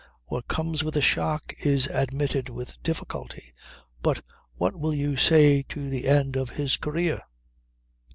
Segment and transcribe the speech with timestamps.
[0.25, 3.53] What comes with a shock is admitted with difficulty.
[4.01, 4.23] But
[4.55, 7.21] what will you say to the end of his career?